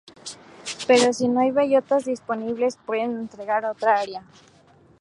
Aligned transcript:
Pero, 0.87 1.07
si 1.17 1.27
no 1.27 1.41
hay 1.41 1.51
bellotas 1.51 2.05
disponibles 2.05 2.75
pueden 2.87 3.29
emigrar 3.31 3.63
a 3.65 3.71
otra 3.73 3.97
área. 4.03 4.23